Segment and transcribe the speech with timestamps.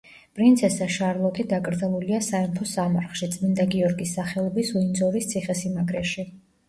[0.37, 6.27] პრინცესა შარლოტი დაკრძალულია სამეფო სამარხში, წმინდა გიორგის სახელობის უინძორის ციხე-სიმაგრეში.